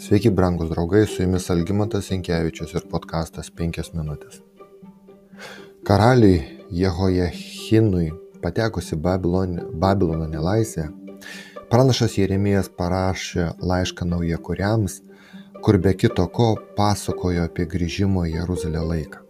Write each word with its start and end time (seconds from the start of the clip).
Sveiki, 0.00 0.30
brangus 0.30 0.70
draugai, 0.70 1.06
su 1.06 1.22
jumis 1.22 1.50
Algymantas 1.52 2.06
Inkevičius 2.14 2.70
ir 2.72 2.86
podkastas 2.88 3.50
5 3.52 3.90
minutės. 3.92 4.38
Karaliui 5.84 6.38
Jehojachinui 6.72 8.06
patekusi 8.40 8.96
Babilono 8.96 10.28
nelaisvė, 10.32 10.86
pranašas 11.68 12.16
Jeremijas 12.16 12.70
parašė 12.80 13.50
laišką 13.60 14.06
naujakuriams, 14.08 15.02
kur 15.60 15.76
be 15.84 15.92
kito 15.92 16.24
ko 16.32 16.54
pasakojo 16.78 17.44
apie 17.50 17.66
grįžimo 17.74 18.24
į 18.30 18.38
Jeruzalę 18.38 18.86
laiką. 18.92 19.20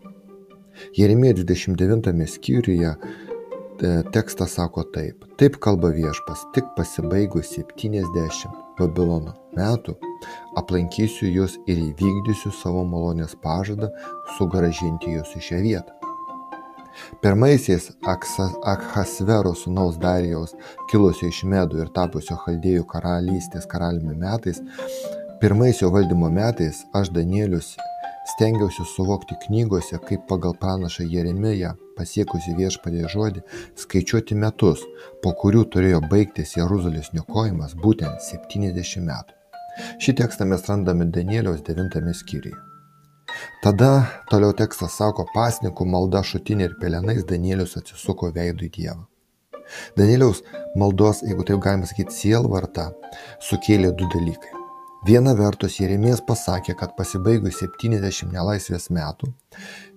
Jeremija 0.94 1.34
29 1.40 2.28
skyriuje 2.36 2.94
e, 2.94 3.90
tekstas 4.14 4.54
sako 4.60 4.86
taip. 4.94 5.26
Taip 5.34 5.58
kalba 5.58 5.90
viešpas, 5.98 6.46
tik 6.54 6.70
pasibaigus 6.78 7.56
70 7.58 8.54
Babilono 8.78 9.34
metų 9.58 9.98
aplankysiu 10.60 11.30
jūs 11.30 11.56
ir 11.66 11.80
įvykdysiu 11.90 12.52
savo 12.62 12.84
malonės 12.88 13.36
pažadą 13.44 13.90
sugražinti 14.38 15.16
jūs 15.16 15.34
į 15.38 15.46
šią 15.48 15.62
vietą. 15.66 15.96
Pirmaisiais 17.22 17.90
Akhasvero 18.04 19.52
sūnaus 19.56 19.98
Darijaus, 20.02 20.54
kilusio 20.90 21.30
iš 21.30 21.44
Medų 21.48 21.84
ir 21.84 21.92
tapusio 21.96 22.36
Chaldėjų 22.44 22.86
karalystės 22.90 23.68
karaliumi 23.70 24.16
metais, 24.18 24.60
pirmais 25.40 25.80
jo 25.82 25.92
valdymo 25.94 26.30
metais 26.34 26.82
aš 26.96 27.12
Danielius 27.14 27.76
stengiausi 28.34 28.84
suvokti 28.94 29.38
knygose, 29.46 29.98
kaip 30.08 30.26
pagal 30.28 30.54
pranašą 30.60 31.06
Jeremiją 31.14 31.74
pasiekusi 31.98 32.54
viešpadė 32.58 33.08
žodį, 33.14 33.42
skaičiuoti 33.82 34.38
metus, 34.44 34.86
po 35.24 35.34
kurių 35.42 35.66
turėjo 35.74 36.00
baigtis 36.12 36.56
Jeruzalės 36.56 37.12
niokojimas, 37.16 37.76
būtent 37.84 38.24
70 38.30 39.04
metų. 39.10 39.39
Šį 40.02 40.16
tekstą 40.22 40.46
mes 40.50 40.66
randame 40.68 41.06
Danieliaus 41.14 41.62
9 41.66 42.14
skyriuje. 42.16 42.58
Tada 43.62 43.90
toliau 44.30 44.54
tekstas 44.56 44.96
sako, 44.98 45.26
pasnikų 45.34 45.86
malda 45.86 46.22
šutinė 46.26 46.70
ir 46.70 46.76
pelenais 46.80 47.26
Danielius 47.28 47.76
atsisuko 47.78 48.32
veidų 48.34 48.66
į 48.66 48.70
Dievą. 48.76 49.02
Danieliaus 49.98 50.42
maldos, 50.76 51.22
jeigu 51.26 51.46
taip 51.46 51.60
galima 51.62 51.86
sakyti, 51.86 52.16
sielvartą 52.16 52.90
sukėlė 53.46 53.92
du 53.94 54.08
dalykai. 54.14 54.56
Viena 55.06 55.32
vertus 55.32 55.78
Jeremijas 55.80 56.20
pasakė, 56.26 56.74
kad 56.76 56.92
pasibaigus 56.98 57.62
70 57.62 58.34
nelaisvės 58.34 58.90
metų, 58.92 59.30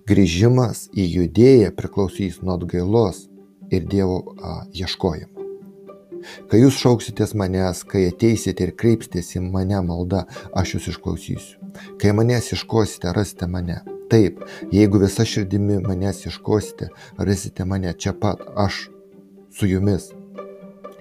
grįžimas 0.08 0.86
į 0.96 1.08
judėją 1.18 1.74
priklausys 1.76 2.40
nuo 2.40 2.56
atgailos 2.56 3.26
ir 3.74 3.84
Dievo 3.90 4.22
a, 4.40 4.62
ieškojimo. 4.72 5.33
Kai 6.50 6.62
jūs 6.62 6.78
šauksitės 6.80 7.34
manęs, 7.38 7.84
kai 7.88 8.06
ateisite 8.10 8.66
ir 8.66 8.74
kreipsitės 8.80 9.34
į 9.38 9.44
mane 9.46 9.80
maldą, 9.86 10.24
aš 10.56 10.76
jūs 10.76 10.90
išklausysiu. 10.94 11.70
Kai 12.00 12.14
manęs 12.16 12.52
iškosite, 12.56 13.12
rasite 13.16 13.48
mane. 13.50 13.80
Taip, 14.12 14.42
jeigu 14.72 15.00
visa 15.02 15.24
širdimi 15.26 15.80
manęs 15.84 16.26
iškosite, 16.28 16.90
rasite 17.18 17.64
mane 17.64 17.94
čia 17.98 18.12
pat, 18.12 18.44
aš 18.56 18.88
su 19.54 19.70
jumis. 19.70 20.12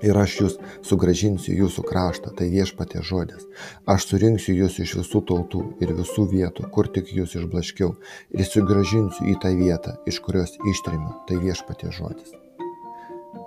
Ir 0.04 0.18
aš 0.20 0.34
jūs 0.42 0.56
sugražinsiu 0.84 1.54
jūsų 1.56 1.86
kraštą, 1.88 2.34
tai 2.36 2.50
viešpatė 2.52 3.04
žodis. 3.08 3.46
Aš 3.88 4.10
surinksiu 4.10 4.56
jūs 4.58 4.82
iš 4.84 4.98
visų 5.00 5.24
tautų 5.30 5.64
ir 5.84 5.94
visų 5.96 6.28
vietų, 6.34 6.68
kur 6.76 6.92
tik 6.92 7.14
jūs 7.16 7.38
išblaškiau, 7.40 7.94
ir 8.36 8.50
sugražinsiu 8.50 9.32
į 9.32 9.40
tą 9.44 9.54
vietą, 9.56 9.96
iš 10.10 10.20
kurios 10.26 10.58
ištrimiu, 10.74 11.16
tai 11.30 11.40
viešpatė 11.46 11.94
žodis. 11.96 12.36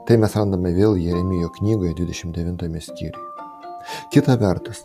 Tai 0.07 0.17
mes 0.23 0.35
randame 0.39 0.71
vėl 0.75 0.95
Jeremijo 1.03 1.49
knygoje 1.57 1.97
29 1.99 2.85
skyriuje. 2.85 3.25
Kita 4.15 4.37
vertus, 4.39 4.85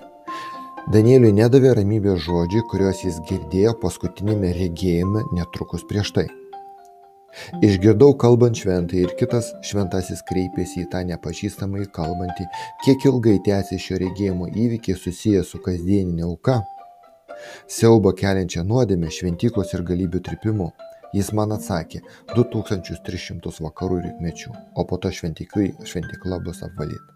Danieliui 0.89 1.29
nedavė 1.37 1.75
ramybės 1.77 2.23
žodžiai, 2.25 2.63
kuriuos 2.71 3.03
jis 3.05 3.19
girdėjo 3.29 3.75
paskutinėme 3.83 4.49
regėjime 4.57 5.21
netrukus 5.37 5.85
prieš 5.89 6.09
tai. 6.15 6.25
Išgirdau 7.61 8.15
kalbant 8.23 8.57
šventai 8.57 9.03
ir 9.05 9.13
kitas 9.19 9.51
šventasis 9.67 10.23
kreipėsi 10.27 10.81
į 10.83 10.89
tą 10.91 11.03
nepažįstamai 11.11 11.85
kalbantį, 11.93 12.47
kiek 12.83 13.05
ilgai 13.11 13.37
tęsi 13.45 13.77
šio 13.79 14.01
regėjimo 14.01 14.49
įvykiai 14.49 14.97
susijęs 14.97 15.53
su 15.53 15.61
kasdieninė 15.63 16.25
auka, 16.27 16.63
siaubo 17.69 18.11
keliančia 18.17 18.65
nuodėmė, 18.65 19.13
šventyklos 19.13 19.77
ir 19.77 19.85
galybių 19.85 20.23
tripimu, 20.27 20.71
Jis 21.15 21.31
man 21.35 21.51
atsakė 21.55 22.01
2300 22.35 23.63
vakarų 23.65 24.01
rytmečių, 24.05 24.53
o 24.75 24.85
po 24.87 24.99
to 25.01 25.11
šventykla 25.11 26.39
bus 26.45 26.63
apvalyta. 26.67 27.11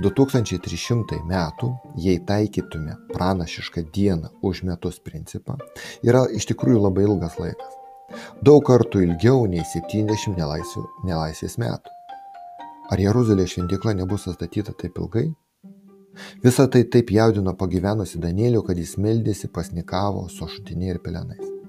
2300 0.00 1.20
metų, 1.28 1.68
jei 2.00 2.20
taikytume 2.28 2.96
pranašišką 3.12 3.84
dieną 3.94 4.32
už 4.42 4.62
metus 4.68 5.00
principą, 5.04 5.58
yra 6.04 6.24
iš 6.32 6.48
tikrųjų 6.52 6.82
labai 6.86 7.06
ilgas 7.08 7.38
laikas. 7.40 7.78
Daug 8.44 8.64
kartų 8.68 9.04
ilgiau 9.06 9.46
nei 9.48 9.64
70 9.64 10.36
nelaisvių, 10.36 10.84
nelaisvės 11.08 11.56
metų. 11.60 11.96
Ar 12.92 13.00
Jeruzalės 13.00 13.54
šventykla 13.54 13.94
nebus 13.96 14.26
atstatyta 14.28 14.74
taip 14.76 14.98
ilgai? 15.00 15.30
Visą 16.44 16.66
tai 16.68 16.82
taip 16.92 17.08
jaudino 17.14 17.54
pagyvenusi 17.56 18.20
Danielių, 18.20 18.60
kad 18.66 18.76
jis 18.76 18.98
meldėsi, 19.00 19.48
pasnikavo 19.48 20.26
su 20.28 20.50
šutinė 20.50 20.92
ir 20.92 21.00
pelenais. 21.00 21.61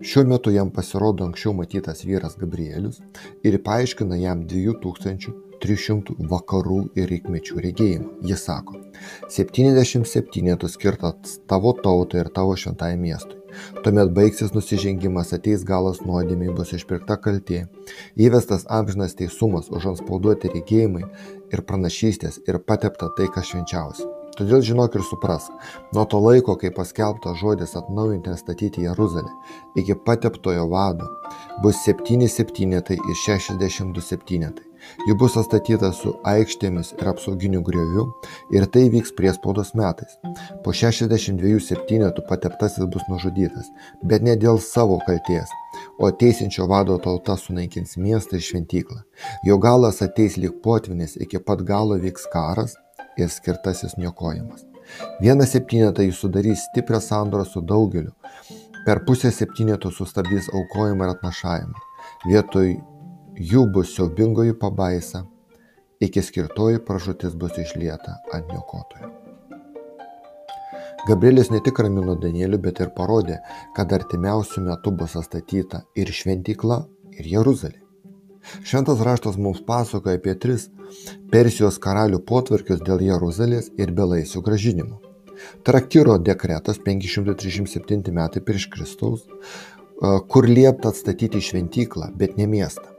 Šiuo 0.00 0.24
metu 0.30 0.50
jam 0.54 0.68
pasirodo 0.70 1.24
anksčiau 1.26 1.52
matytas 1.58 2.04
vyras 2.06 2.36
Gabrielius 2.38 3.00
ir 3.48 3.56
paaiškina 3.66 4.18
jam 4.20 4.44
2300 4.52 6.14
vakarų 6.30 6.76
ir 6.94 7.10
reikmečių 7.10 7.58
regėjimą. 7.64 8.12
Jis 8.30 8.44
sako, 8.46 8.78
77 9.34 10.70
skirtas 10.70 11.40
tavo 11.50 11.72
tautai 11.82 12.22
ir 12.22 12.30
tavo 12.36 12.54
šventai 12.54 12.92
miestui. 13.00 13.40
Tuomet 13.82 14.12
baigsis 14.14 14.54
nusižengimas, 14.54 15.32
ateis 15.34 15.64
galas 15.66 15.98
nuodėmiai, 16.04 16.54
bus 16.54 16.70
išpirkta 16.78 17.18
kaltė, 17.24 17.64
įvestas 18.14 18.68
amžinas 18.78 19.18
teisumas, 19.18 19.72
užanspauduoti 19.74 20.52
regėjimai 20.54 21.08
ir 21.50 21.66
pranašystės 21.66 22.38
ir 22.46 22.62
patepta 22.62 23.10
tai, 23.18 23.26
kas 23.34 23.50
švenčiausia. 23.50 24.17
Todėl 24.38 24.62
žinok 24.62 24.94
ir 24.94 25.02
suprask, 25.02 25.50
nuo 25.90 26.04
to 26.06 26.20
laiko, 26.22 26.54
kai 26.60 26.70
paskelbtas 26.70 27.40
žodis 27.40 27.74
atnaujinti 27.80 28.30
ir 28.30 28.38
statyti 28.38 28.84
Jeruzalę, 28.86 29.32
iki 29.80 29.96
pateptojo 30.06 30.68
vado, 30.70 31.08
bus 31.64 31.80
7 31.82 32.28
septynetai 32.30 33.00
ir 33.00 33.18
62 33.18 34.04
septynetai. 34.12 34.64
Ji 35.08 35.14
bus 35.18 35.34
atstatyta 35.40 35.90
su 35.90 36.12
aikštėmis 36.30 36.92
ir 37.00 37.10
apsauginiu 37.10 37.64
grioviu 37.66 38.06
ir 38.54 38.66
tai 38.70 38.86
vyks 38.94 39.10
priespaudos 39.18 39.74
metais. 39.74 40.14
Po 40.62 40.70
62 40.70 41.58
septynetų 41.66 42.22
pateptasis 42.30 42.86
bus 42.86 43.02
nužudytas, 43.10 43.66
bet 44.06 44.22
ne 44.22 44.38
dėl 44.38 44.62
savo 44.62 45.00
kalties, 45.06 45.50
o 45.98 46.10
teisinčio 46.10 46.70
vado 46.70 46.94
tauta 47.02 47.34
sunaikins 47.34 47.98
miestą 47.98 48.38
ir 48.38 48.46
šventyklą. 48.52 49.02
Jo 49.42 49.58
galas 49.58 49.98
ateis 50.06 50.38
lyg 50.38 50.60
potvinis, 50.62 51.18
iki 51.18 51.42
pat 51.42 51.66
galo 51.66 51.98
vyks 51.98 52.30
karas 52.30 52.78
ir 53.18 53.30
skirtasis 53.32 53.96
niokojimas. 53.98 54.64
Vieną 55.20 55.46
septynetą 55.46 56.02
jis 56.02 56.20
sudarys 56.22 56.64
stiprią 56.70 57.00
sandorą 57.00 57.44
su 57.44 57.60
daugeliu. 57.62 58.12
Per 58.86 59.04
pusę 59.04 59.32
septyneto 59.32 59.90
sustabdys 59.90 60.48
aukojimą 60.54 61.04
ir 61.04 61.14
atnašavimą. 61.16 61.82
Vietoj 62.30 62.76
jų 63.52 63.64
bus 63.74 63.94
siaubingoji 63.96 64.54
pabaisa, 64.62 65.24
iki 66.00 66.22
skirtoji 66.22 66.80
pražutis 66.86 67.34
bus 67.34 67.58
išlieta 67.58 68.16
ant 68.32 68.52
niokotojo. 68.52 69.10
Gabrielis 71.08 71.50
ne 71.50 71.60
tik 71.64 71.78
ramino 71.80 72.16
Danielių, 72.20 72.58
bet 72.64 72.80
ir 72.84 72.90
parodė, 72.96 73.38
kad 73.76 73.92
artimiausių 73.96 74.64
metų 74.66 74.94
bus 75.02 75.14
atstatyta 75.20 75.84
ir 75.96 76.10
šventykla, 76.12 76.82
ir 77.18 77.30
Jeruzalė. 77.34 77.87
Šventas 78.64 79.02
raštas 79.04 79.36
mums 79.36 79.60
pasakoja 79.66 80.18
apie 80.18 80.34
tris 80.38 80.68
Persijos 81.32 81.76
karalių 81.84 82.22
potvarkius 82.28 82.80
dėl 82.84 83.02
Jeruzalės 83.04 83.70
ir 83.76 83.92
belaisių 83.96 84.42
gražinimo. 84.44 85.00
Trakiro 85.62 86.16
dekretas 86.18 86.80
537 86.84 88.14
metai 88.14 88.42
prieš 88.42 88.68
Kristaus, 88.72 89.26
kur 90.32 90.48
liepta 90.48 90.92
atstatyti 90.92 91.42
šventyklą, 91.44 92.12
bet 92.18 92.38
ne 92.40 92.48
miestą. 92.50 92.97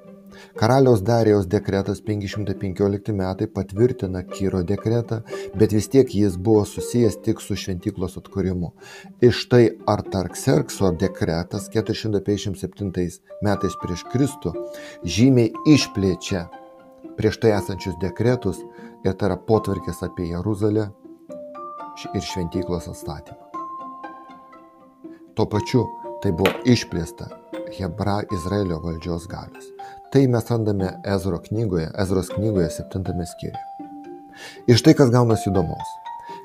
Karaliaus 0.56 1.02
Darijaus 1.06 1.48
dekretas 1.48 2.02
515 2.02 3.14
metai 3.14 3.48
patvirtina 3.48 4.24
Kyro 4.24 4.64
dekretą, 4.64 5.22
bet 5.56 5.74
vis 5.74 5.90
tiek 5.92 6.10
jis 6.16 6.38
buvo 6.38 6.66
susijęs 6.66 7.20
tik 7.26 7.42
su 7.42 7.58
šventyklos 7.60 8.18
atkūrimu. 8.22 8.72
Iš 9.22 9.44
tai 9.52 9.64
Artarkserkso 9.88 10.92
dekretas 11.00 11.70
457 11.74 13.20
metais 13.46 13.78
prieš 13.84 14.06
Kristų 14.14 14.56
žymiai 15.04 15.54
išplėčia 15.70 16.48
prieš 17.20 17.42
tai 17.44 17.52
esančius 17.52 17.98
dekretus 18.00 18.62
ir 19.04 19.14
tai 19.14 19.28
yra 19.30 19.38
potvarkės 19.50 20.00
apie 20.08 20.30
Jeruzalę 20.32 20.88
ir 22.16 22.24
šventyklos 22.24 22.88
atstatymą. 22.88 23.44
Tuo 25.36 25.46
pačiu 25.52 25.84
tai 26.24 26.32
buvo 26.36 26.52
išplėsta 26.68 27.28
Hebra 27.78 28.20
Izraelio 28.36 28.82
valdžios 28.84 29.28
galios. 29.30 29.66
Tai 30.12 30.28
mes 30.28 30.46
randame 30.50 30.90
Ezro 31.16 31.40
knygoje, 31.48 31.88
Ezros 32.02 32.30
knygoje 32.34 32.70
7 32.70 33.26
skyriuje. 33.34 33.66
Ir 34.68 34.76
štai 34.80 34.94
kas 34.98 35.10
gaunasi 35.14 35.50
įdomaus. 35.52 35.90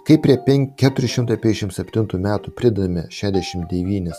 Kai 0.04 0.18
prie 0.20 0.36
457 0.44 2.20
metų 2.20 2.52
pridame 2.58 3.06
69 3.08 4.12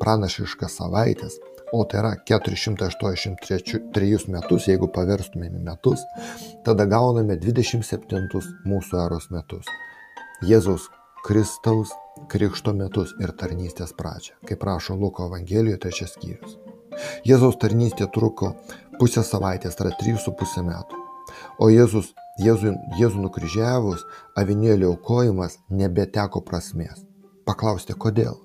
pranašiškas 0.00 0.78
savaitės, 0.80 1.36
o 1.76 1.84
tai 1.84 2.00
yra 2.00 2.12
483 2.24 4.32
metus, 4.32 4.68
jeigu 4.70 4.88
paverstumėme 4.94 5.60
metus, 5.66 6.00
tada 6.64 6.86
gauname 6.88 7.36
27 7.36 8.32
mūsų 8.64 9.04
eros 9.04 9.28
metus. 9.34 9.68
Jėzaus 10.46 10.88
Kristaus 11.26 11.90
krikšto 12.32 12.74
metus 12.76 13.14
ir 13.22 13.32
tarnystės 13.40 13.94
pradžią, 13.96 14.36
kaip 14.48 14.64
rašo 14.68 14.96
Luko 14.98 15.26
Evangelijoje 15.30 15.80
trečias 15.82 16.14
skyrius. 16.16 16.56
Jėzaus 17.28 17.58
tarnystė 17.60 18.08
truko 18.12 18.54
pusę 19.00 19.24
savaitės, 19.26 19.76
tai 19.76 19.88
yra 19.88 19.98
3,5 20.00 20.64
metų. 20.66 21.02
O 21.60 21.68
Jėzus, 21.72 22.12
Jėzų, 22.40 22.72
Jėzų 23.00 23.22
nukryžiavus, 23.24 24.04
avinėlio 24.38 24.92
aukojimas 24.94 25.58
nebeteko 25.70 26.42
prasmės. 26.44 27.04
Paklausti, 27.48 27.96
kodėl? 27.96 28.36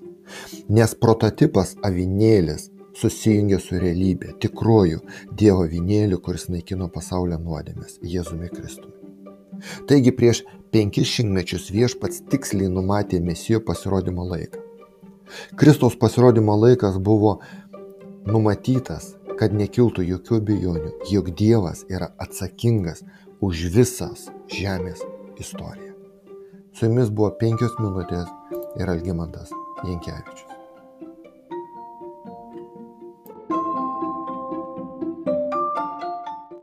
Nes 0.68 0.94
prototipas 0.94 1.74
avinėlis 1.84 2.70
susijungia 2.96 3.58
su 3.60 3.78
realybė, 3.80 4.34
tikruoju 4.40 5.00
Dievo 5.38 5.66
avinėliu, 5.66 6.20
kuris 6.24 6.48
naikino 6.52 6.88
pasaulio 6.92 7.38
nuodėmės, 7.40 7.98
Jėzumi 8.04 8.50
Kristumi. 8.52 8.92
Taigi 9.88 10.12
prieš 10.16 10.42
penkis 10.72 11.10
šimtmečius 11.12 11.70
viešpats 11.74 12.22
tiksliai 12.32 12.70
numatė 12.72 13.20
mesijo 13.20 13.60
pasirodymo 13.66 14.24
laiką. 14.28 14.60
Kristaus 15.56 15.96
pasirodymo 16.00 16.56
laikas 16.56 16.98
buvo 16.98 17.38
numatytas, 18.28 19.14
kad 19.38 19.54
nekiltų 19.56 20.04
jokių 20.06 20.38
abejonių, 20.42 20.92
jog 21.10 21.32
Dievas 21.38 21.84
yra 21.90 22.12
atsakingas 22.20 23.02
už 23.42 23.66
visas 23.74 24.28
žemės 24.52 25.02
istoriją. 25.40 25.92
Su 26.72 26.88
jumis 26.88 27.10
buvo 27.10 27.32
penkios 27.40 27.76
minutės 27.80 28.30
ir 28.80 28.88
Algymantas 28.92 29.52
Jankievičius. 29.84 30.51